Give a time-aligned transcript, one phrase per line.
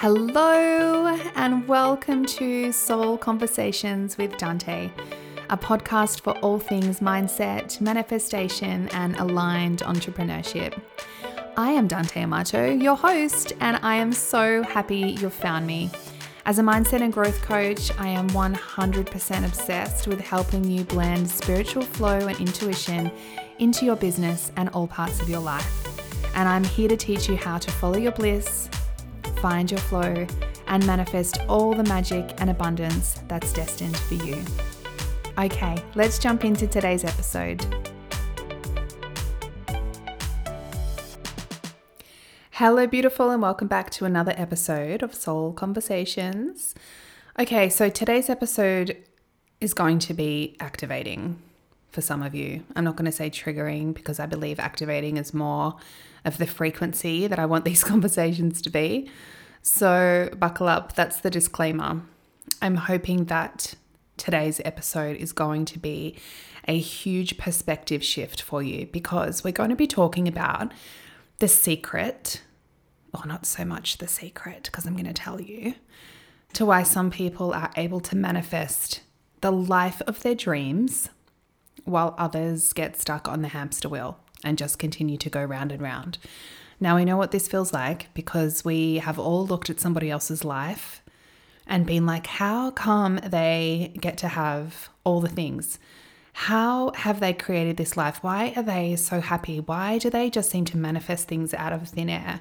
[0.00, 4.92] Hello, and welcome to Soul Conversations with Dante,
[5.50, 10.80] a podcast for all things mindset, manifestation, and aligned entrepreneurship.
[11.56, 15.90] I am Dante Amato, your host, and I am so happy you've found me.
[16.46, 21.82] As a mindset and growth coach, I am 100% obsessed with helping you blend spiritual
[21.82, 23.10] flow and intuition
[23.58, 26.36] into your business and all parts of your life.
[26.36, 28.70] And I'm here to teach you how to follow your bliss
[29.38, 30.26] find your flow,
[30.66, 34.42] and manifest all the magic and abundance that's destined for you.
[35.38, 37.64] Okay, let's jump into today's episode.
[42.50, 46.74] Hello, beautiful, and welcome back to another episode of Soul Conversations.
[47.38, 48.96] Okay, so today's episode
[49.60, 51.40] is going to be activating
[51.90, 52.64] for some of you.
[52.76, 55.76] I'm not going to say triggering because I believe activating is more
[56.24, 59.10] of the frequency that I want these conversations to be.
[59.62, 60.94] So, buckle up.
[60.94, 62.02] That's the disclaimer.
[62.62, 63.74] I'm hoping that
[64.16, 66.16] today's episode is going to be
[66.66, 70.72] a huge perspective shift for you because we're going to be talking about
[71.38, 72.42] the secret,
[73.14, 75.74] or not so much the secret, because I'm going to tell you,
[76.54, 79.00] to why some people are able to manifest
[79.40, 81.10] the life of their dreams
[81.88, 85.82] while others get stuck on the hamster wheel and just continue to go round and
[85.82, 86.18] round.
[86.80, 90.44] Now we know what this feels like because we have all looked at somebody else's
[90.44, 91.02] life
[91.66, 95.78] and been like, how come they get to have all the things?
[96.32, 98.22] How have they created this life?
[98.22, 99.58] Why are they so happy?
[99.58, 102.40] Why do they just seem to manifest things out of thin air?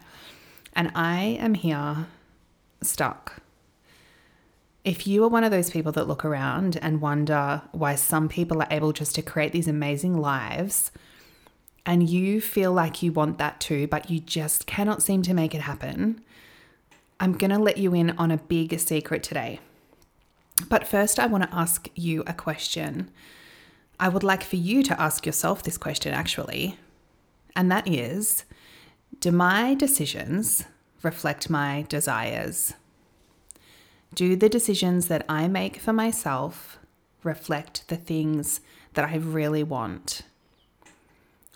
[0.73, 2.05] And I am here
[2.83, 3.41] stuck.
[4.87, 8.61] If you are one of those people that look around and wonder why some people
[8.61, 10.93] are able just to create these amazing lives
[11.85, 15.53] and you feel like you want that too, but you just cannot seem to make
[15.53, 16.21] it happen,
[17.19, 19.59] I'm going to let you in on a big secret today.
[20.69, 23.11] But first, I want to ask you a question.
[23.99, 26.79] I would like for you to ask yourself this question actually,
[27.57, 28.45] and that is
[29.19, 30.63] Do my decisions
[31.03, 32.73] reflect my desires?
[34.13, 36.79] Do the decisions that I make for myself
[37.23, 38.61] reflect the things
[38.93, 40.21] that I really want?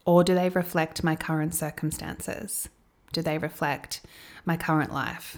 [0.06, 2.70] Or do they reflect my current circumstances?
[3.14, 4.02] Do they reflect
[4.46, 5.38] my current life?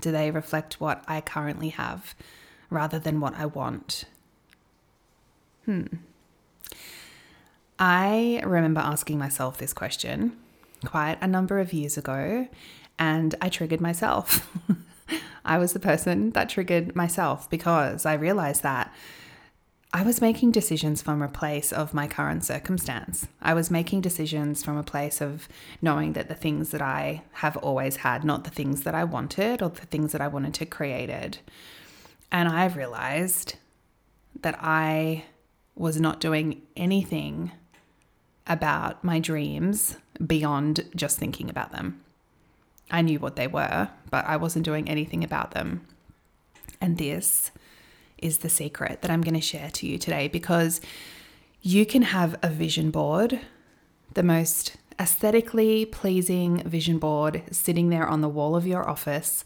[0.00, 2.14] Do they reflect what I currently have
[2.68, 4.04] rather than what I want?
[5.64, 5.86] Hmm.
[7.78, 10.36] I remember asking myself this question
[10.84, 12.48] quite a number of years ago,
[12.98, 14.48] and I triggered myself.
[15.44, 18.92] I was the person that triggered myself because I realized that
[19.92, 23.26] I was making decisions from a place of my current circumstance.
[23.42, 25.48] I was making decisions from a place of
[25.82, 29.62] knowing that the things that I have always had, not the things that I wanted
[29.62, 31.38] or the things that I wanted to created.
[32.30, 33.56] And I've realized
[34.42, 35.24] that I
[35.74, 37.50] was not doing anything
[38.46, 42.00] about my dreams beyond just thinking about them.
[42.92, 45.86] I knew what they were, but I wasn't doing anything about them.
[46.80, 47.50] And this
[48.18, 50.80] is the secret that I'm going to share to you today because
[51.62, 53.40] you can have a vision board,
[54.14, 59.44] the most aesthetically pleasing vision board sitting there on the wall of your office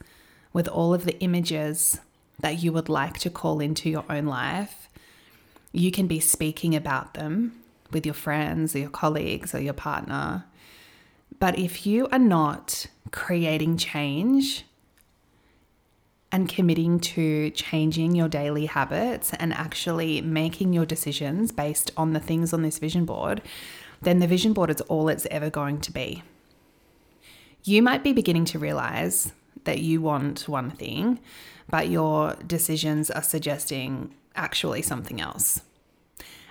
[0.53, 2.01] with all of the images
[2.41, 4.89] that you would like to call into your own life.
[5.73, 7.61] You can be speaking about them
[7.91, 10.45] with your friends or your colleagues or your partner.
[11.39, 14.65] But if you are not creating change
[16.33, 22.21] and committing to changing your daily habits and actually making your decisions based on the
[22.21, 23.41] things on this vision board,
[24.03, 26.23] then the vision board is all it's ever going to be.
[27.63, 29.33] You might be beginning to realize
[29.65, 31.21] that you want one thing,
[31.71, 35.63] but your decisions are suggesting actually something else.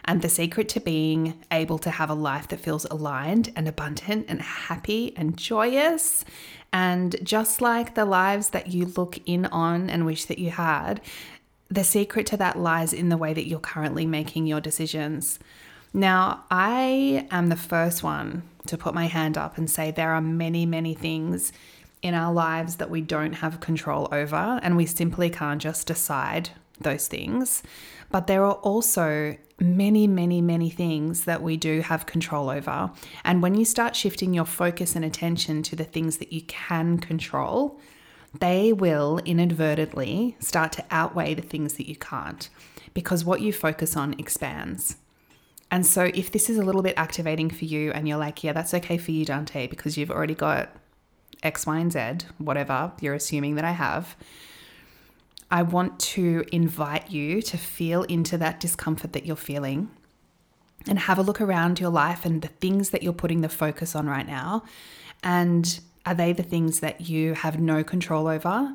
[0.06, 4.26] And the secret to being able to have a life that feels aligned and abundant
[4.28, 6.26] and happy and joyous
[6.74, 11.00] and just like the lives that you look in on and wish that you had,
[11.70, 15.40] the secret to that lies in the way that you're currently making your decisions.
[15.94, 20.22] Now, I am the first one to put my hand up and say there are
[20.22, 21.54] many, many things
[22.02, 26.50] in our lives that we don't have control over, and we simply can't just decide
[26.82, 27.64] those things.
[28.13, 32.92] But there are also many, many, many things that we do have control over.
[33.25, 37.00] And when you start shifting your focus and attention to the things that you can
[37.00, 37.80] control,
[38.39, 42.51] they will inadvertently start to outweigh the things that you can't
[42.94, 44.98] because what you focus on expands.
[45.71, 48.54] And so, if this is a little bit activating for you and you're like, yeah,
[48.54, 50.69] that's okay for you, Dante, because you've already got
[51.42, 54.16] X, Y, and Z, whatever you're assuming that I have,
[55.54, 59.92] I want to invite you to feel into that discomfort that you're feeling
[60.88, 63.96] and have a look around your life and the things that you're putting the focus
[63.96, 64.64] on right now.
[65.22, 68.74] And are they the things that you have no control over?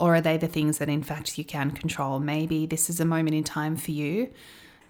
[0.00, 2.18] Or are they the things that, in fact, you can control?
[2.18, 4.32] Maybe this is a moment in time for you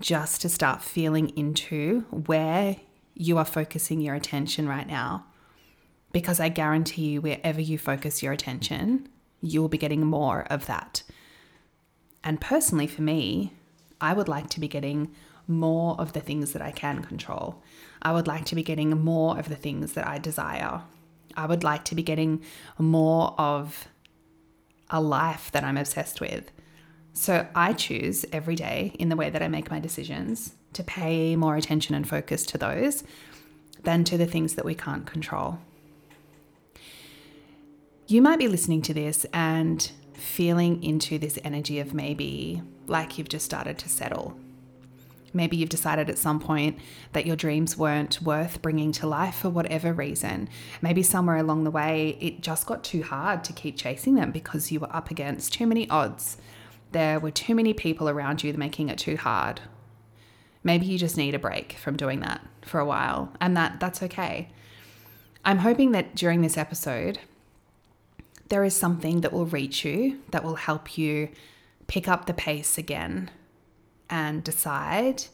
[0.01, 2.77] just to start feeling into where
[3.13, 5.27] you are focusing your attention right now.
[6.13, 9.11] Because I guarantee you, wherever you focus your attention,
[9.43, 11.03] you'll be getting more of that.
[12.27, 13.53] And personally, for me,
[14.01, 15.15] I would like to be getting
[15.47, 17.63] more of the things that I can control.
[18.03, 20.83] I would like to be getting more of the things that I desire.
[21.37, 22.43] I would like to be getting
[22.79, 23.87] more of
[24.91, 26.51] a life that I'm obsessed with.
[27.13, 31.37] So I choose every day in the way that I make my decisions to pay
[31.37, 33.05] more attention and focus to those
[33.85, 35.61] than to the things that we can't control.
[38.09, 43.29] You might be listening to this and feeling into this energy of maybe like you've
[43.29, 44.37] just started to settle.
[45.33, 46.79] Maybe you've decided at some point
[47.13, 50.49] that your dreams weren't worth bringing to life for whatever reason.
[50.81, 54.73] Maybe somewhere along the way it just got too hard to keep chasing them because
[54.73, 56.39] you were up against too many odds.
[56.93, 59.61] There were too many people around you making it too hard.
[60.65, 64.03] Maybe you just need a break from doing that for a while, and that that's
[64.03, 64.49] okay.
[65.45, 67.21] I'm hoping that during this episode
[68.49, 71.29] there is something that will reach you that will help you
[71.87, 73.31] pick up the pace again
[74.09, 75.25] and decide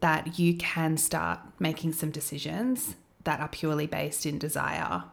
[0.00, 5.04] that you can start making some decisions that are purely based in desire,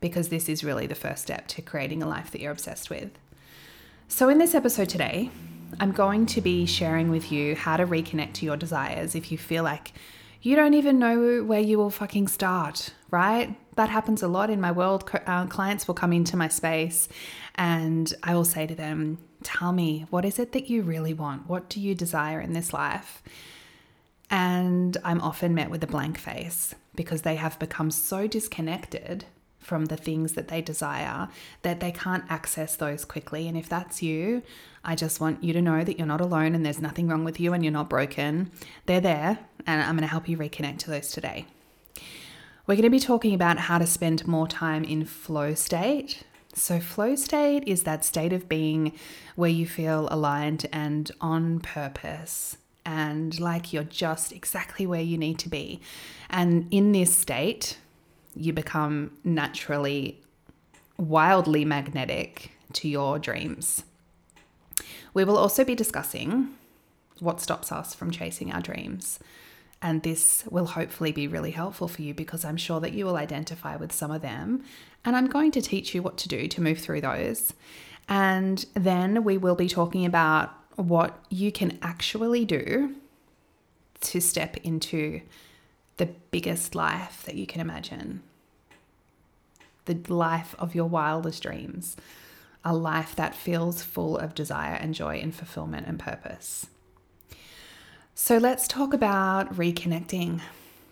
[0.00, 3.10] because this is really the first step to creating a life that you're obsessed with.
[4.08, 5.30] So, in this episode today,
[5.80, 9.38] I'm going to be sharing with you how to reconnect to your desires if you
[9.38, 9.92] feel like
[10.40, 13.56] you don't even know where you will fucking start, right?
[13.76, 15.08] That happens a lot in my world.
[15.26, 17.08] Uh, clients will come into my space
[17.54, 21.48] and I will say to them, Tell me, what is it that you really want?
[21.48, 23.22] What do you desire in this life?
[24.30, 29.26] And I'm often met with a blank face because they have become so disconnected
[29.60, 31.28] from the things that they desire
[31.62, 33.46] that they can't access those quickly.
[33.46, 34.42] And if that's you,
[34.84, 37.38] I just want you to know that you're not alone and there's nothing wrong with
[37.38, 38.50] you and you're not broken.
[38.86, 41.46] They're there, and I'm going to help you reconnect to those today.
[42.66, 46.24] We're going to be talking about how to spend more time in flow state
[46.58, 48.92] so, flow state is that state of being
[49.36, 55.38] where you feel aligned and on purpose and like you're just exactly where you need
[55.40, 55.80] to be.
[56.30, 57.78] And in this state,
[58.34, 60.20] you become naturally
[60.96, 63.84] wildly magnetic to your dreams.
[65.14, 66.48] We will also be discussing
[67.20, 69.18] what stops us from chasing our dreams.
[69.80, 73.16] And this will hopefully be really helpful for you because I'm sure that you will
[73.16, 74.64] identify with some of them.
[75.04, 77.52] And I'm going to teach you what to do to move through those.
[78.08, 82.94] And then we will be talking about what you can actually do
[84.00, 85.20] to step into
[85.96, 88.22] the biggest life that you can imagine
[89.88, 91.96] the life of your wildest dreams,
[92.64, 96.66] a life that feels full of desire and joy and fulfillment and purpose.
[98.20, 100.40] So let's talk about reconnecting.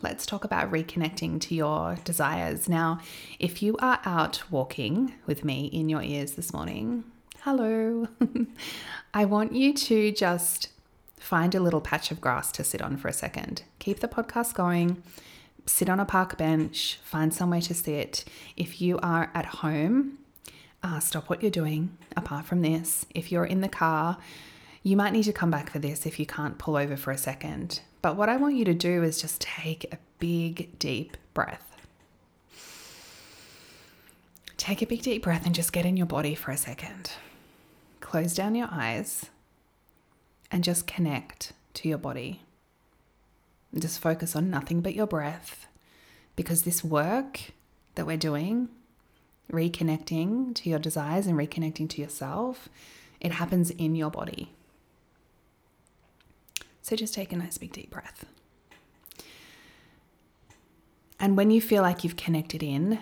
[0.01, 2.69] Let's talk about reconnecting to your desires.
[2.69, 3.01] Now,
[3.41, 7.03] if you are out walking with me in your ears this morning,
[7.41, 8.07] hello,
[9.13, 10.69] I want you to just
[11.19, 13.65] find a little patch of grass to sit on for a second.
[13.81, 15.03] Keep the podcast going.
[15.67, 18.25] Sit on a park bench, find somewhere to sit.
[18.57, 20.19] If you are at home,
[20.81, 23.05] uh, stop what you're doing apart from this.
[23.11, 24.19] If you're in the car,
[24.87, 27.19] you might need to come back for this if you can't pull over for a
[27.19, 27.81] second.
[28.03, 31.77] But what I want you to do is just take a big, deep breath.
[34.57, 37.11] Take a big, deep breath and just get in your body for a second.
[37.99, 39.27] Close down your eyes
[40.53, 42.43] and just connect to your body.
[43.73, 45.67] And just focus on nothing but your breath
[46.37, 47.41] because this work
[47.97, 48.69] that we're doing,
[49.51, 52.69] reconnecting to your desires and reconnecting to yourself,
[53.21, 54.53] it happens in your body.
[56.87, 58.27] So just take a nice big deep breath.
[61.19, 63.01] And when you feel like you've connected in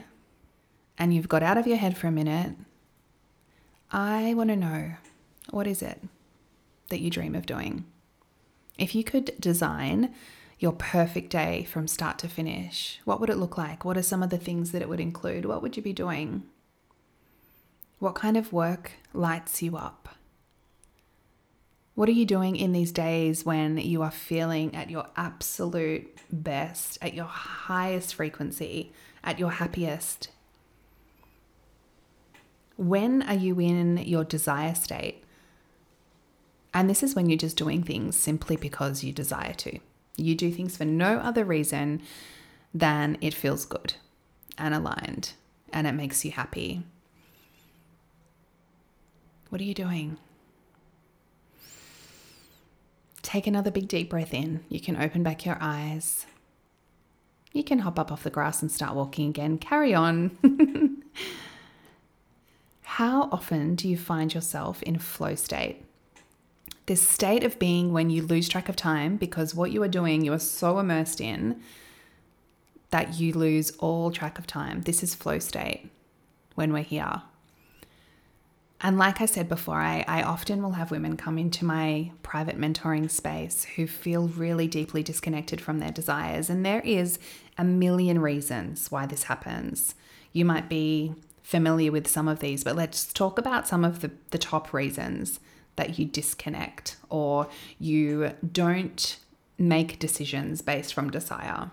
[0.97, 2.57] and you've got out of your head for a minute,
[3.91, 4.95] I want to know
[5.51, 6.01] what is it
[6.89, 7.85] that you dream of doing?
[8.79, 10.15] If you could design
[10.59, 13.85] your perfect day from start to finish, what would it look like?
[13.85, 15.45] What are some of the things that it would include?
[15.45, 16.45] What would you be doing?
[17.99, 20.09] What kind of work lights you up?
[21.95, 26.99] What are you doing in these days when you are feeling at your absolute best,
[27.01, 30.31] at your highest frequency, at your happiest?
[32.77, 35.23] When are you in your desire state?
[36.73, 39.79] And this is when you're just doing things simply because you desire to.
[40.17, 42.03] You do things for no other reason
[42.75, 43.95] than it feels good
[44.59, 45.35] and aligned
[45.73, 46.83] and it makes you happy.
[49.51, 50.19] What are you doing?
[53.25, 54.63] Take another big deep breath in.
[54.69, 56.27] You can open back your eyes.
[57.55, 59.57] You can hop up off the grass and start walking again.
[59.57, 60.37] Carry on.
[62.83, 65.85] How often do you find yourself in flow state?
[66.85, 70.23] This state of being when you lose track of time because what you are doing,
[70.23, 71.61] you are so immersed in
[72.91, 74.83] that you lose all track of time.
[74.83, 75.91] This is flow state
[76.57, 77.23] when we're here.
[78.81, 82.59] And like I said before, I, I often will have women come into my private
[82.59, 86.51] mentoring space who feel really deeply disconnected from their desires.
[86.51, 87.19] And there is
[87.57, 89.95] a million reasons why this happens.
[90.33, 94.11] You might be familiar with some of these, but let's talk about some of the,
[94.31, 95.41] the top reasons
[95.77, 99.19] that you disconnect or you don't
[99.59, 101.71] make decisions based from desire.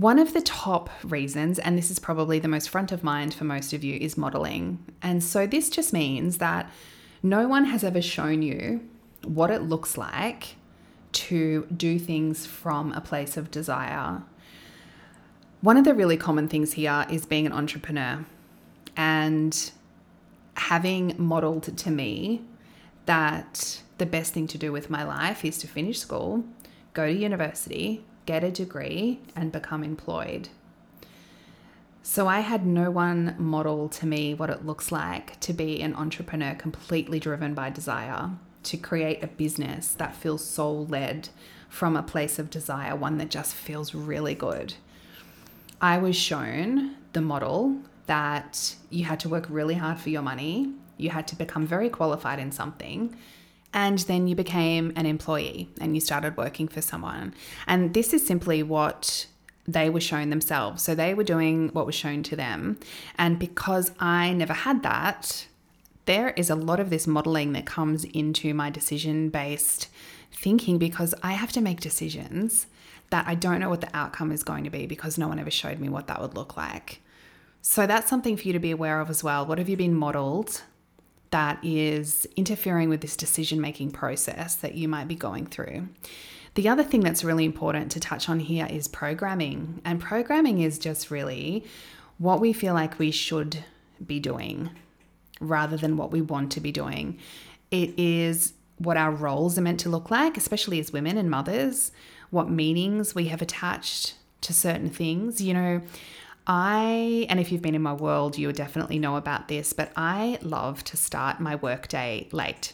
[0.00, 3.44] One of the top reasons, and this is probably the most front of mind for
[3.44, 4.82] most of you, is modeling.
[5.02, 6.70] And so this just means that
[7.22, 8.80] no one has ever shown you
[9.24, 10.56] what it looks like
[11.12, 14.22] to do things from a place of desire.
[15.60, 18.24] One of the really common things here is being an entrepreneur
[18.96, 19.70] and
[20.54, 22.40] having modeled to me
[23.04, 26.42] that the best thing to do with my life is to finish school,
[26.94, 30.48] go to university, get a degree, and become employed.
[32.00, 35.96] So I had no one model to me what it looks like to be an
[35.96, 38.30] entrepreneur completely driven by desire
[38.62, 41.30] to create a business that feels soul led
[41.68, 44.74] from a place of desire, one that just feels really good.
[45.80, 50.72] I was shown the model that you had to work really hard for your money,
[50.96, 53.16] you had to become very qualified in something,
[53.72, 57.34] and then you became an employee and you started working for someone.
[57.66, 59.26] And this is simply what
[59.66, 60.82] they were shown themselves.
[60.82, 62.78] So they were doing what was shown to them.
[63.16, 65.46] And because I never had that,
[66.06, 69.88] there is a lot of this modeling that comes into my decision based
[70.32, 72.66] thinking because I have to make decisions
[73.10, 75.50] that I don't know what the outcome is going to be because no one ever
[75.50, 77.00] showed me what that would look like.
[77.62, 79.44] So that's something for you to be aware of as well.
[79.44, 80.62] What have you been modeled
[81.30, 85.88] that is interfering with this decision making process that you might be going through?
[86.54, 89.80] The other thing that's really important to touch on here is programming.
[89.84, 91.64] And programming is just really
[92.18, 93.64] what we feel like we should
[94.04, 94.70] be doing
[95.40, 97.18] rather than what we want to be doing.
[97.70, 101.92] It is what our roles are meant to look like, especially as women and mothers,
[102.30, 105.40] what meanings we have attached to certain things.
[105.40, 105.82] You know,
[106.52, 110.36] I, and if you've been in my world, you'll definitely know about this, but I
[110.42, 112.72] love to start my workday late.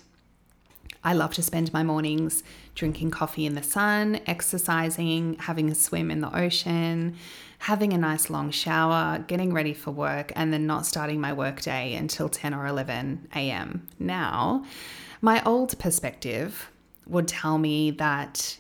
[1.04, 2.42] I love to spend my mornings
[2.74, 7.16] drinking coffee in the sun, exercising, having a swim in the ocean,
[7.58, 11.92] having a nice long shower, getting ready for work, and then not starting my workday
[11.92, 13.86] until 10 or 11 a.m.
[13.98, 14.64] Now,
[15.20, 16.70] my old perspective
[17.06, 18.56] would tell me that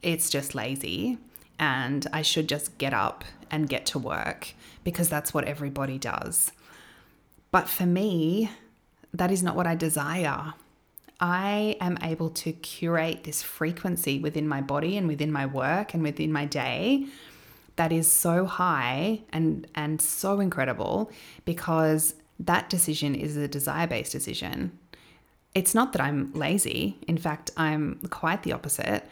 [0.00, 1.18] it's just lazy
[1.58, 6.52] and I should just get up and get to work because that's what everybody does.
[7.50, 8.50] But for me,
[9.12, 10.54] that is not what I desire.
[11.20, 16.02] I am able to curate this frequency within my body and within my work and
[16.02, 17.06] within my day
[17.80, 21.10] that is so high and and so incredible
[21.46, 24.78] because that decision is a desire based decision.
[25.54, 26.98] It's not that I'm lazy.
[27.08, 29.08] In fact, I'm quite the opposite.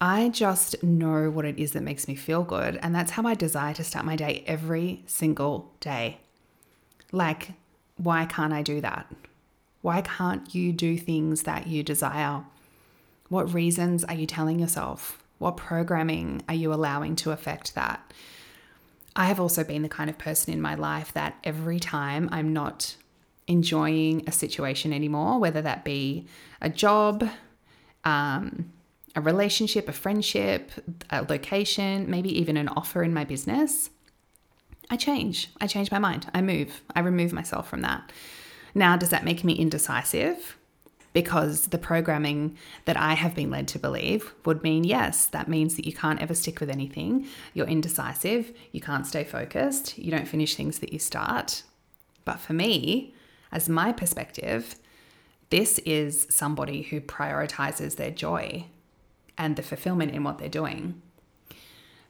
[0.00, 2.78] I just know what it is that makes me feel good.
[2.82, 6.18] And that's how I desire to start my day every single day.
[7.12, 7.52] Like,
[7.96, 9.12] why can't I do that?
[9.82, 12.44] Why can't you do things that you desire?
[13.28, 15.22] What reasons are you telling yourself?
[15.38, 18.12] What programming are you allowing to affect that?
[19.16, 22.52] I have also been the kind of person in my life that every time I'm
[22.52, 22.96] not
[23.46, 26.26] enjoying a situation anymore, whether that be
[26.60, 27.28] a job,
[28.04, 28.72] um,
[29.14, 30.70] a relationship, a friendship,
[31.10, 33.90] a location, maybe even an offer in my business,
[34.88, 35.50] I change.
[35.60, 36.28] I change my mind.
[36.34, 36.82] I move.
[36.94, 38.10] I remove myself from that.
[38.74, 40.56] Now, does that make me indecisive?
[41.12, 45.74] Because the programming that I have been led to believe would mean yes, that means
[45.74, 47.26] that you can't ever stick with anything.
[47.52, 48.52] You're indecisive.
[48.70, 49.98] You can't stay focused.
[49.98, 51.64] You don't finish things that you start.
[52.24, 53.14] But for me,
[53.50, 54.76] as my perspective,
[55.50, 58.66] this is somebody who prioritizes their joy
[59.40, 61.00] and the fulfillment in what they're doing.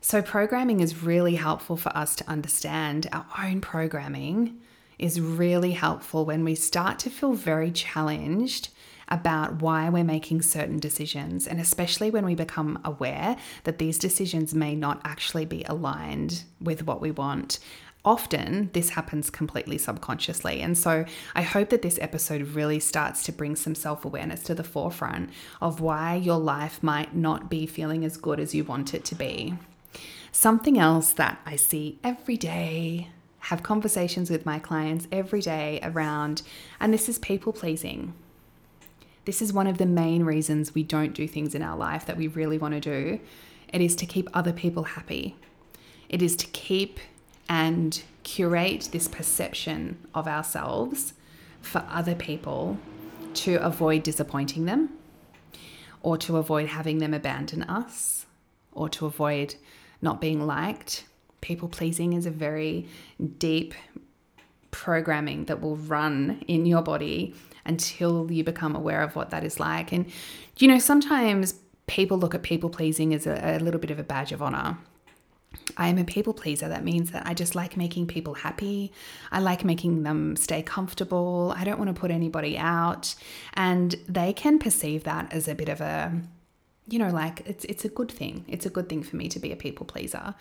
[0.03, 4.59] So, programming is really helpful for us to understand our own programming
[4.99, 8.69] is really helpful when we start to feel very challenged
[9.09, 14.55] about why we're making certain decisions, and especially when we become aware that these decisions
[14.55, 17.59] may not actually be aligned with what we want.
[18.05, 20.61] Often, this happens completely subconsciously.
[20.61, 21.05] And so,
[21.35, 25.31] I hope that this episode really starts to bring some self awareness to the forefront
[25.61, 29.15] of why your life might not be feeling as good as you want it to
[29.15, 29.55] be.
[30.33, 33.09] Something else that I see every day,
[33.45, 36.43] have conversations with my clients every day around,
[36.79, 38.13] and this is people pleasing.
[39.25, 42.17] This is one of the main reasons we don't do things in our life that
[42.17, 43.21] we really want to do.
[43.73, 45.37] It is to keep other people happy.
[46.09, 47.01] It is to keep
[47.51, 51.15] and curate this perception of ourselves
[51.61, 52.79] for other people
[53.35, 54.89] to avoid disappointing them
[56.01, 58.25] or to avoid having them abandon us
[58.73, 59.57] or to avoid
[60.01, 61.05] not being liked.
[61.41, 62.87] People pleasing is a very
[63.39, 63.75] deep
[64.71, 69.59] programming that will run in your body until you become aware of what that is
[69.59, 69.91] like.
[69.91, 70.07] And,
[70.59, 71.55] you know, sometimes
[71.89, 74.79] people look at people pleasing as a, a little bit of a badge of honor.
[75.77, 76.69] I am a people pleaser.
[76.69, 78.93] That means that I just like making people happy.
[79.31, 81.55] I like making them stay comfortable.
[81.57, 83.15] I don't want to put anybody out.
[83.55, 86.13] And they can perceive that as a bit of a,
[86.89, 88.45] you know, like it's it's a good thing.
[88.49, 90.35] It's a good thing for me to be a people pleaser.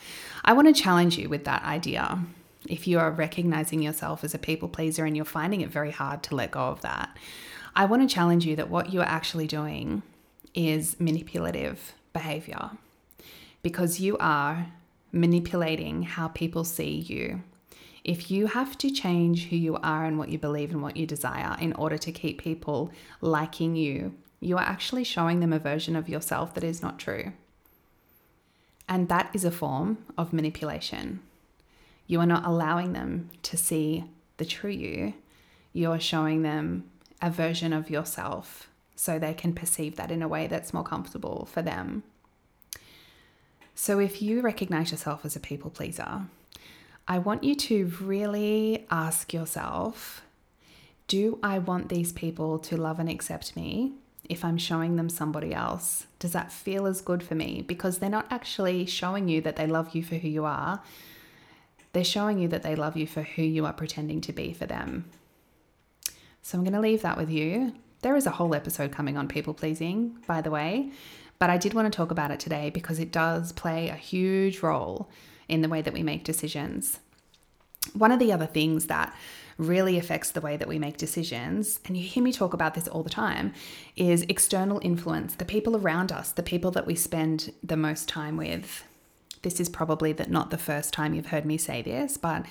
[0.43, 2.19] I want to challenge you with that idea
[2.67, 6.23] if you are recognizing yourself as a people pleaser and you're finding it very hard
[6.23, 7.15] to let go of that,
[7.75, 10.01] I want to challenge you that what you're actually doing
[10.53, 12.71] is manipulative behavior
[13.61, 14.67] because you are
[15.11, 17.41] manipulating how people see you.
[18.03, 21.05] If you have to change who you are and what you believe and what you
[21.05, 25.95] desire in order to keep people liking you, you are actually showing them a version
[25.95, 27.33] of yourself that is not true.
[28.87, 31.19] And that is a form of manipulation.
[32.07, 34.05] You are not allowing them to see
[34.37, 35.13] the true you.
[35.73, 36.89] You are showing them
[37.21, 41.47] a version of yourself so they can perceive that in a way that's more comfortable
[41.51, 42.03] for them.
[43.81, 46.23] So, if you recognize yourself as a people pleaser,
[47.07, 50.21] I want you to really ask yourself
[51.07, 53.93] Do I want these people to love and accept me
[54.27, 56.07] if I'm showing them somebody else?
[56.19, 57.63] Does that feel as good for me?
[57.65, 60.83] Because they're not actually showing you that they love you for who you are.
[61.93, 64.65] They're showing you that they love you for who you are pretending to be for
[64.65, 65.05] them.
[66.41, 67.75] So I'm going to leave that with you.
[68.01, 70.91] There is a whole episode coming on people pleasing, by the way,
[71.39, 74.59] but I did want to talk about it today because it does play a huge
[74.59, 75.09] role
[75.47, 76.99] in the way that we make decisions.
[77.93, 79.15] One of the other things that
[79.57, 82.87] really affects the way that we make decisions, and you hear me talk about this
[82.87, 83.53] all the time,
[83.95, 88.37] is external influence, the people around us, the people that we spend the most time
[88.37, 88.83] with.
[89.41, 92.45] This is probably that not the first time you've heard me say this, but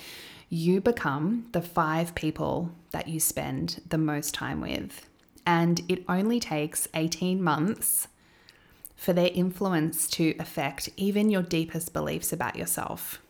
[0.49, 5.07] you become the five people that you spend the most time with.
[5.47, 8.09] And it only takes 18 months
[8.99, 13.23] for their influence to affect even your deepest beliefs about yourself.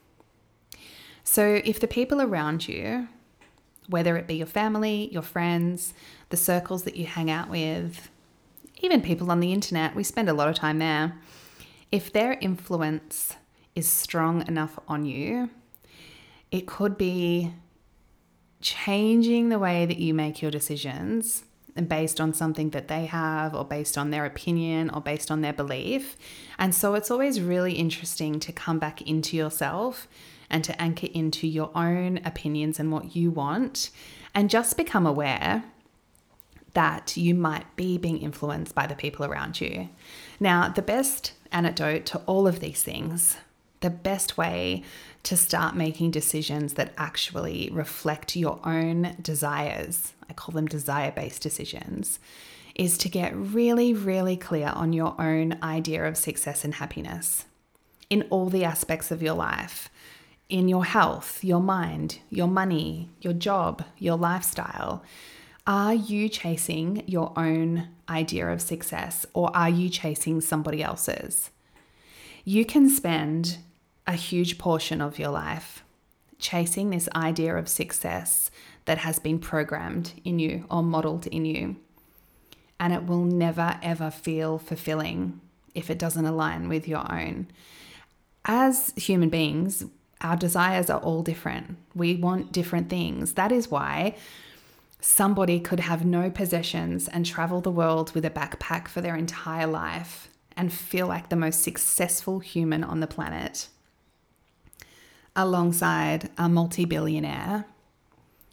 [1.22, 3.08] So, if the people around you,
[3.86, 5.92] whether it be your family, your friends,
[6.30, 8.08] the circles that you hang out with,
[8.80, 11.18] even people on the internet, we spend a lot of time there.
[11.92, 13.36] If their influence
[13.74, 15.50] is strong enough on you,
[16.50, 17.52] it could be
[18.62, 21.44] changing the way that you make your decisions
[21.78, 25.40] and based on something that they have or based on their opinion or based on
[25.40, 26.16] their belief.
[26.58, 30.08] And so it's always really interesting to come back into yourself
[30.50, 33.90] and to anchor into your own opinions and what you want
[34.34, 35.64] and just become aware
[36.74, 39.88] that you might be being influenced by the people around you.
[40.38, 43.38] Now, the best antidote to all of these things
[43.80, 44.82] the best way
[45.22, 52.18] to start making decisions that actually reflect your own desires, call them desire based decisions,
[52.74, 57.44] is to get really, really clear on your own idea of success and happiness
[58.08, 59.90] in all the aspects of your life
[60.48, 65.04] in your health, your mind, your money, your job, your lifestyle.
[65.66, 71.50] Are you chasing your own idea of success or are you chasing somebody else's?
[72.44, 73.58] You can spend
[74.06, 75.84] a huge portion of your life
[76.38, 78.50] chasing this idea of success
[78.88, 81.76] that has been programmed in you or modeled in you.
[82.80, 85.42] And it will never ever feel fulfilling
[85.74, 87.48] if it doesn't align with your own.
[88.46, 89.84] As human beings,
[90.22, 91.76] our desires are all different.
[91.94, 93.34] We want different things.
[93.34, 94.16] That is why
[95.00, 99.66] somebody could have no possessions and travel the world with a backpack for their entire
[99.66, 103.68] life and feel like the most successful human on the planet
[105.36, 107.66] alongside a multi billionaire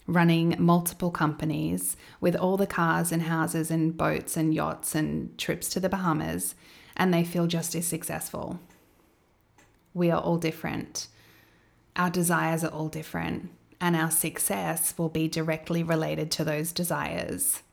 [0.08, 5.70] running multiple companies with all the cars and houses and boats and yachts and trips
[5.70, 6.56] to the Bahamas,
[6.96, 8.60] and they feel just as successful.
[9.94, 11.08] We are all different.
[11.96, 13.50] Our desires are all different,
[13.82, 17.64] and our success will be directly related to those desires.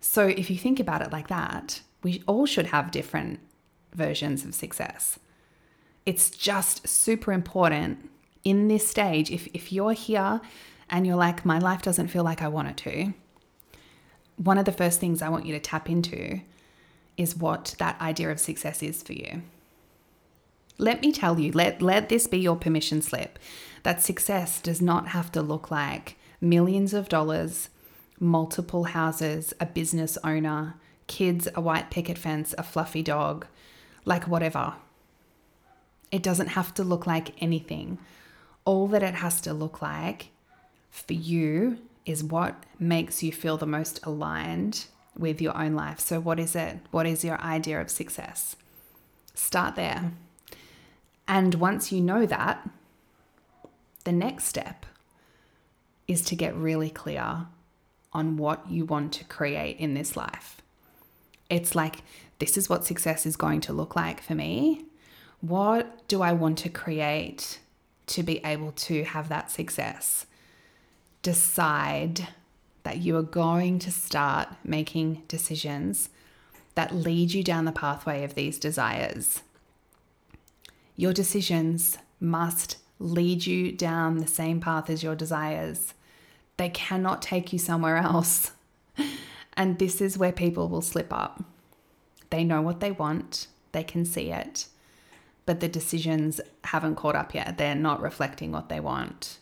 [0.00, 3.38] So, if you think about it like that, we all should have different
[3.94, 5.18] versions of success.
[6.04, 8.10] It's just super important
[8.42, 9.30] in this stage.
[9.30, 10.40] If, if you're here
[10.92, 13.14] and you're like, my life doesn't feel like I want it to,
[14.36, 16.40] one of the first things I want you to tap into
[17.16, 19.42] is what that idea of success is for you.
[20.78, 23.38] Let me tell you, let, let this be your permission slip
[23.84, 27.68] that success does not have to look like millions of dollars,
[28.20, 30.74] multiple houses, a business owner,
[31.06, 33.46] kids, a white picket fence, a fluffy dog,
[34.04, 34.74] like whatever.
[36.10, 37.98] It doesn't have to look like anything.
[38.64, 40.31] All that it has to look like
[40.92, 44.84] for you is what makes you feel the most aligned
[45.16, 45.98] with your own life.
[45.98, 46.78] So, what is it?
[46.90, 48.54] What is your idea of success?
[49.34, 50.12] Start there.
[51.26, 52.68] And once you know that,
[54.04, 54.84] the next step
[56.06, 57.46] is to get really clear
[58.12, 60.60] on what you want to create in this life.
[61.48, 62.02] It's like,
[62.38, 64.84] this is what success is going to look like for me.
[65.40, 67.60] What do I want to create
[68.08, 70.26] to be able to have that success?
[71.22, 72.28] Decide
[72.82, 76.08] that you are going to start making decisions
[76.74, 79.42] that lead you down the pathway of these desires.
[80.96, 85.94] Your decisions must lead you down the same path as your desires.
[86.56, 88.52] They cannot take you somewhere else.
[89.54, 91.44] And this is where people will slip up.
[92.30, 94.66] They know what they want, they can see it,
[95.44, 97.58] but the decisions haven't caught up yet.
[97.58, 99.38] They're not reflecting what they want.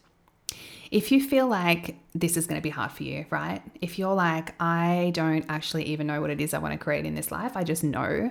[0.91, 3.63] If you feel like this is going to be hard for you, right?
[3.81, 7.07] If you're like, I don't actually even know what it is I want to create
[7.07, 8.31] in this life, I just know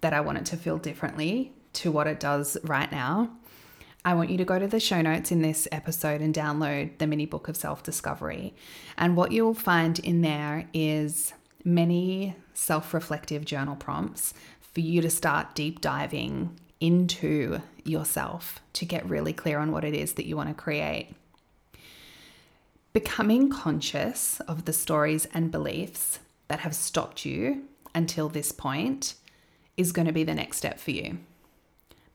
[0.00, 3.30] that I want it to feel differently to what it does right now.
[4.02, 7.06] I want you to go to the show notes in this episode and download the
[7.06, 8.54] mini book of self discovery.
[8.96, 11.34] And what you'll find in there is
[11.64, 14.32] many self reflective journal prompts
[14.72, 19.92] for you to start deep diving into yourself to get really clear on what it
[19.92, 21.14] is that you want to create.
[22.92, 29.14] Becoming conscious of the stories and beliefs that have stopped you until this point
[29.76, 31.18] is going to be the next step for you.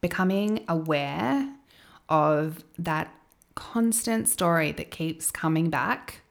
[0.01, 1.49] Becoming aware
[2.09, 3.13] of that
[3.55, 6.21] constant story that keeps coming back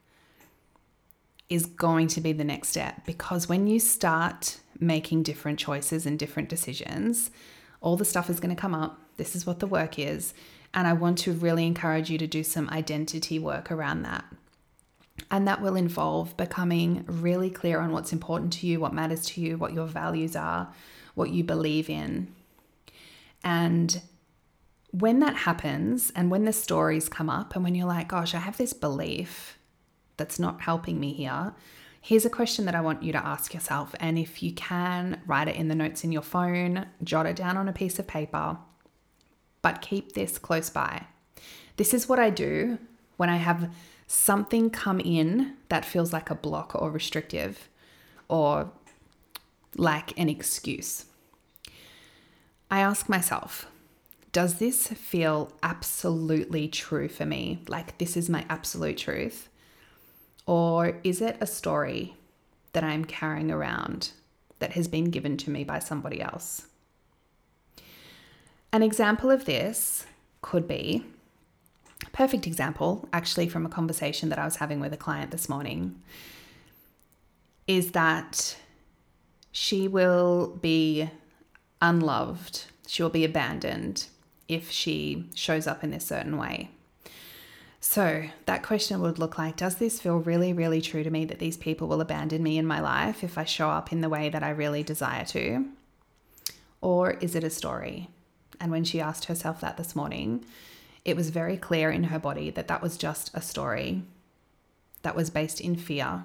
[1.48, 6.18] is going to be the next step because when you start making different choices and
[6.18, 7.30] different decisions,
[7.80, 9.00] all the stuff is going to come up.
[9.16, 10.34] This is what the work is.
[10.74, 14.24] And I want to really encourage you to do some identity work around that.
[15.30, 19.40] And that will involve becoming really clear on what's important to you, what matters to
[19.40, 20.72] you, what your values are,
[21.14, 22.34] what you believe in.
[23.44, 24.02] And
[24.90, 28.38] when that happens, and when the stories come up, and when you're like, gosh, I
[28.38, 29.58] have this belief
[30.16, 31.54] that's not helping me here,
[32.00, 33.94] here's a question that I want you to ask yourself.
[34.00, 37.56] And if you can, write it in the notes in your phone, jot it down
[37.56, 38.58] on a piece of paper,
[39.64, 41.06] but keep this close by.
[41.78, 42.78] This is what I do
[43.16, 43.74] when I have
[44.06, 47.70] something come in that feels like a block or restrictive
[48.28, 48.70] or
[49.74, 51.06] like an excuse.
[52.70, 53.66] I ask myself,
[54.32, 57.60] does this feel absolutely true for me?
[57.66, 59.48] Like this is my absolute truth?
[60.44, 62.16] Or is it a story
[62.74, 64.10] that I'm carrying around
[64.58, 66.66] that has been given to me by somebody else?
[68.74, 70.04] An example of this
[70.42, 71.04] could be
[72.10, 76.02] perfect example, actually, from a conversation that I was having with a client this morning,
[77.68, 78.56] is that
[79.52, 81.08] she will be
[81.80, 84.06] unloved, she will be abandoned
[84.48, 86.70] if she shows up in this certain way.
[87.78, 91.38] So, that question would look like Does this feel really, really true to me that
[91.38, 94.30] these people will abandon me in my life if I show up in the way
[94.30, 95.64] that I really desire to?
[96.80, 98.08] Or is it a story?
[98.60, 100.44] And when she asked herself that this morning,
[101.04, 104.02] it was very clear in her body that that was just a story
[105.02, 106.24] that was based in fear,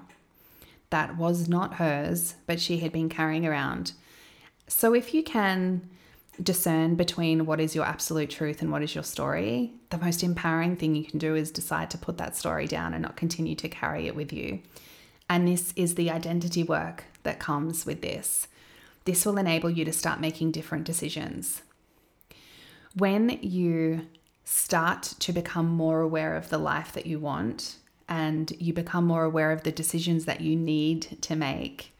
[0.88, 3.92] that was not hers, but she had been carrying around.
[4.66, 5.88] So if you can
[6.42, 10.76] discern between what is your absolute truth and what is your story, the most empowering
[10.76, 13.68] thing you can do is decide to put that story down and not continue to
[13.68, 14.60] carry it with you.
[15.28, 18.48] And this is the identity work that comes with this.
[19.04, 21.62] This will enable you to start making different decisions.
[22.96, 24.06] When you
[24.44, 27.76] start to become more aware of the life that you want
[28.08, 31.94] and you become more aware of the decisions that you need to make,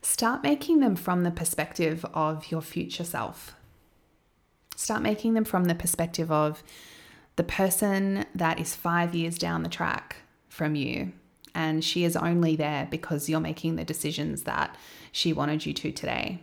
[0.00, 3.54] start making them from the perspective of your future self.
[4.74, 6.62] Start making them from the perspective of
[7.36, 10.16] the person that is five years down the track
[10.48, 11.12] from you.
[11.54, 14.76] And she is only there because you're making the decisions that
[15.12, 16.40] she wanted you to today.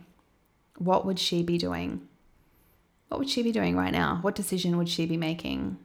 [0.78, 2.08] What would she be doing?
[3.14, 4.18] What would she be doing right now?
[4.22, 5.78] What decision would she be making?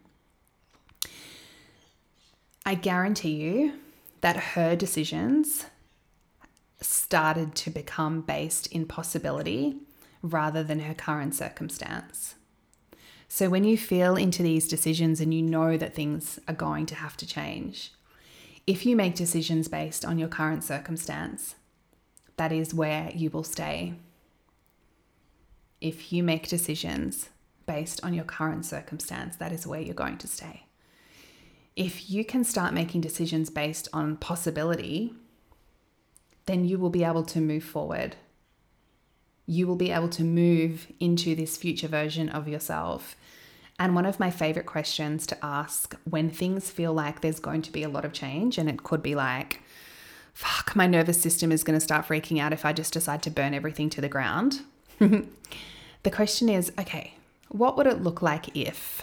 [2.65, 3.73] I guarantee you
[4.21, 5.67] that her decisions
[6.81, 9.75] started to become based in possibility
[10.23, 12.33] rather than her current circumstance.
[13.27, 16.95] So when you feel into these decisions and you know that things are going to
[16.95, 17.93] have to change,
[18.65, 21.53] if you make decisions based on your current circumstance,
[22.37, 23.93] that is where you will stay.
[25.81, 27.29] If you make decisions
[27.65, 30.65] based on your current circumstance, that is where you're going to stay
[31.79, 35.13] if you can start making decisions based on possibility,
[36.45, 38.17] then you will be able to move forward.
[39.45, 43.15] You will be able to move into this future version of yourself.
[43.79, 47.71] And one of my favorite questions to ask when things feel like there's going to
[47.71, 49.61] be a lot of change, and it could be like,
[50.33, 53.31] fuck, my nervous system is going to start freaking out if I just decide to
[53.31, 54.59] burn everything to the ground.
[56.03, 57.15] the question is okay,
[57.47, 59.01] what would it look like if?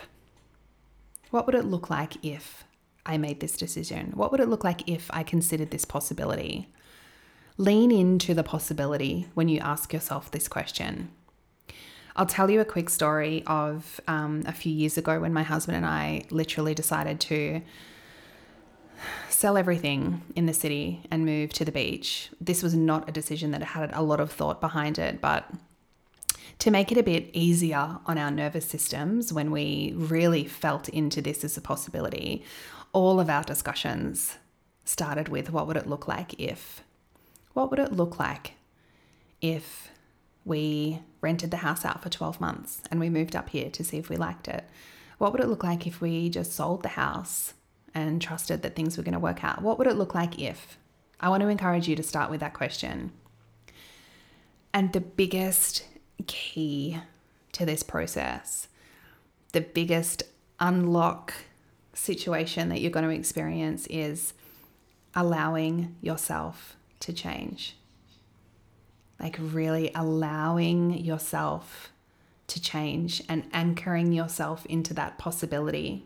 [1.31, 2.65] What would it look like if
[3.05, 4.13] I made this decision?
[4.15, 6.69] What would it look like if I considered this possibility?
[7.57, 11.11] Lean into the possibility when you ask yourself this question.
[12.15, 15.77] I'll tell you a quick story of um, a few years ago when my husband
[15.77, 17.63] and I literally decided to
[19.29, 22.31] sell everything in the city and move to the beach.
[22.41, 25.51] This was not a decision that had a lot of thought behind it, but
[26.59, 31.21] to make it a bit easier on our nervous systems when we really felt into
[31.21, 32.43] this as a possibility,
[32.93, 34.37] all of our discussions
[34.85, 36.83] started with what would it look like if?
[37.53, 38.53] What would it look like
[39.41, 39.91] if
[40.45, 43.99] we rented the house out for 12 months and we moved up here to see
[43.99, 44.65] if we liked it?
[45.19, 47.55] What would it look like if we just sold the house
[47.95, 49.63] and trusted that things were going to work out?
[49.63, 50.79] What would it look like if?
[51.19, 53.13] I want to encourage you to start with that question.
[54.73, 55.85] And the biggest
[56.25, 56.99] key
[57.53, 58.69] to this process,
[59.53, 60.23] the biggest
[60.61, 61.33] unlock
[61.95, 64.35] situation that you're going to experience is
[65.15, 67.77] allowing yourself to change.
[69.19, 71.91] Like, really allowing yourself
[72.49, 76.05] to change and anchoring yourself into that possibility.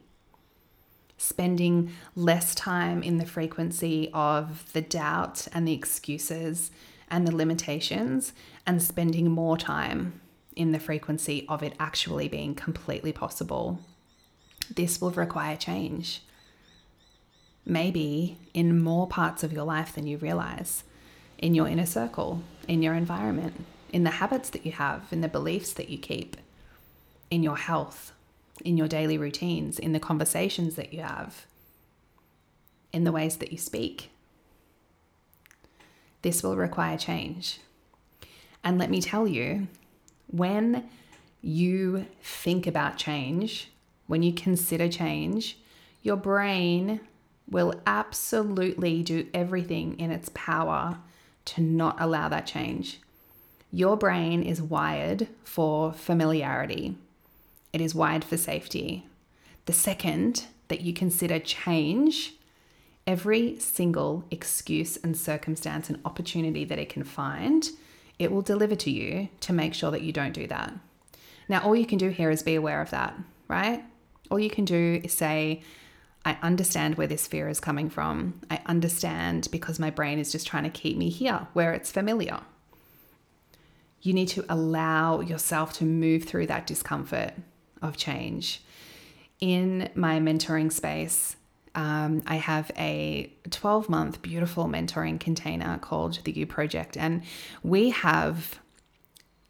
[1.19, 6.71] Spending less time in the frequency of the doubt and the excuses
[7.11, 8.33] and the limitations,
[8.67, 10.21] and spending more time
[10.57, 13.79] in the frequency of it actually being completely possible
[14.75, 16.23] this will require change.
[17.67, 20.85] Maybe in more parts of your life than you realize,
[21.39, 25.29] in your inner circle, in your environment, in the habits that you have, in the
[25.29, 26.37] beliefs that you keep,
[27.31, 28.13] in your health,
[28.65, 31.47] in your daily routines, in the conversations that you have,
[32.93, 34.11] in the ways that you speak.
[36.23, 37.61] This will require change.
[38.63, 39.69] And let me tell you,
[40.27, 40.89] when
[41.43, 43.71] you think about change,
[44.07, 45.59] when you consider change,
[46.03, 47.01] your brain
[47.49, 50.99] will absolutely do everything in its power
[51.47, 53.01] to not allow that change.
[53.73, 56.97] Your brain is wired for familiarity,
[57.73, 59.07] it is wired for safety.
[59.67, 62.35] The second that you consider change,
[63.11, 67.71] every single excuse and circumstance and opportunity that it can find,
[68.19, 70.73] it will deliver to you to make sure that you don't do that.
[71.49, 73.15] Now, all you can do here is be aware of that,
[73.49, 73.83] right?
[74.31, 75.63] all you can do is say,
[76.25, 78.41] I understand where this fear is coming from.
[78.51, 82.41] I understand because my brain is just trying to keep me here where it's familiar.
[84.03, 87.33] You need to allow yourself to move through that discomfort
[87.83, 88.63] of change.
[89.41, 91.37] In my mentoring space,
[91.75, 97.23] um, I have a 12 month beautiful mentoring container called the You Project, and
[97.63, 98.59] we have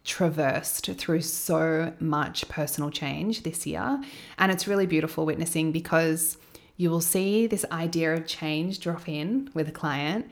[0.03, 4.01] traversed through so much personal change this year.
[4.37, 6.37] And it's really beautiful witnessing because
[6.77, 10.29] you will see this idea of change drop in with a client,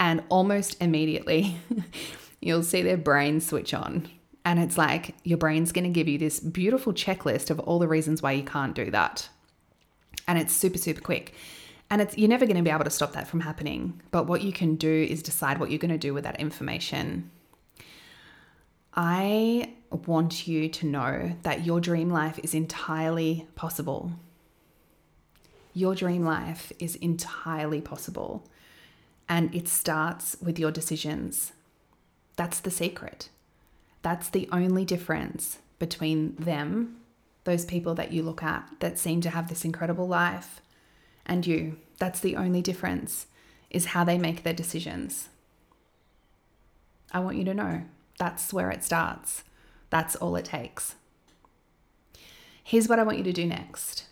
[0.00, 1.56] and almost immediately
[2.40, 4.08] you'll see their brain switch on.
[4.46, 7.88] And it's like your brain's going to give you this beautiful checklist of all the
[7.88, 9.28] reasons why you can't do that.
[10.26, 11.34] And it's super, super quick.
[11.90, 14.00] And it's you're never going to be able to stop that from happening.
[14.10, 17.30] But what you can do is decide what you're going to do with that information
[18.96, 24.12] I want you to know that your dream life is entirely possible.
[25.72, 28.44] Your dream life is entirely possible.
[29.28, 31.52] And it starts with your decisions.
[32.36, 33.30] That's the secret.
[34.02, 36.96] That's the only difference between them,
[37.44, 40.60] those people that you look at that seem to have this incredible life,
[41.24, 41.78] and you.
[41.98, 43.26] That's the only difference,
[43.70, 45.28] is how they make their decisions.
[47.12, 47.84] I want you to know
[48.18, 49.44] that's where it starts.
[49.90, 50.96] That's all it takes.
[52.64, 54.04] Here's what I want you to do next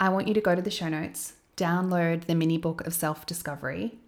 [0.00, 3.26] I want you to go to the show notes, download the mini book of self
[3.26, 3.98] discovery.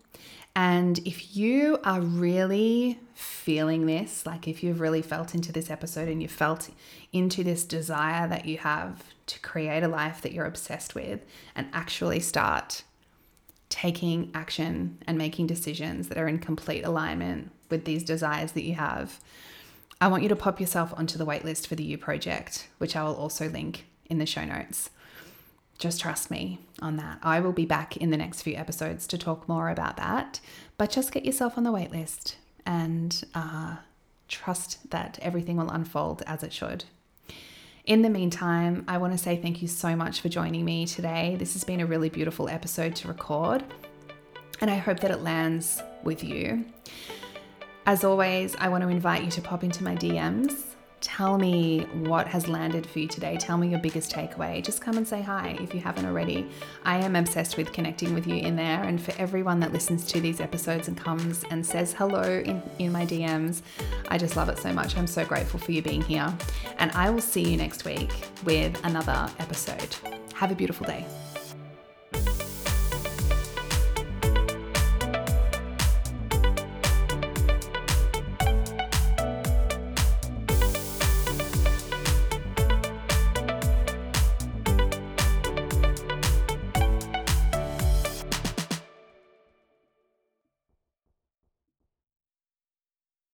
[0.57, 6.09] And if you are really feeling this, like if you've really felt into this episode
[6.09, 6.71] and you felt
[7.13, 11.21] into this desire that you have to create a life that you're obsessed with
[11.55, 12.83] and actually start
[13.69, 18.75] taking action and making decisions that are in complete alignment with these desires that you
[18.75, 19.21] have,
[20.01, 23.05] I want you to pop yourself onto the waitlist for the U Project, which I
[23.05, 24.91] will also link in the show notes.
[25.81, 27.19] Just trust me on that.
[27.23, 30.39] I will be back in the next few episodes to talk more about that,
[30.77, 32.35] but just get yourself on the waitlist
[32.67, 33.77] and uh,
[34.29, 36.85] trust that everything will unfold as it should.
[37.87, 41.37] In the meantime, I want to say thank you so much for joining me today.
[41.39, 43.65] This has been a really beautiful episode to record,
[44.61, 46.67] and I hope that it lands with you.
[47.87, 50.70] As always, I want to invite you to pop into my DMs.
[51.01, 53.39] Tell me what has landed for you today.
[53.39, 54.63] Tell me your biggest takeaway.
[54.63, 56.47] Just come and say hi if you haven't already.
[56.85, 58.83] I am obsessed with connecting with you in there.
[58.83, 62.93] And for everyone that listens to these episodes and comes and says hello in, in
[62.93, 63.63] my DMs,
[64.09, 64.97] I just love it so much.
[64.99, 66.33] I'm so grateful for you being here.
[66.79, 68.13] And I will see you next week
[68.45, 69.97] with another episode.
[70.35, 71.07] Have a beautiful day.